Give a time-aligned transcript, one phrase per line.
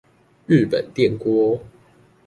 [0.03, 0.07] 日本
[0.95, 1.61] 電鍋